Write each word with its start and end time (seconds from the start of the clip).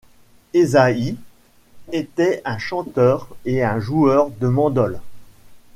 Ezzahi 0.55 1.15
était 1.91 2.41
un 2.43 2.57
chanteur 2.57 3.27
et 3.45 3.63
un 3.63 3.79
joueur 3.79 4.31
de 4.31 4.47
mandole. 4.47 4.99